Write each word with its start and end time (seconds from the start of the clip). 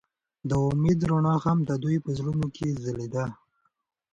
د 0.49 0.51
امید 0.67 0.99
رڼا 1.09 1.35
هم 1.45 1.57
د 1.69 1.71
دوی 1.83 1.97
په 2.05 2.09
زړونو 2.17 2.47
کې 2.55 2.67
ځلېده. 2.83 3.25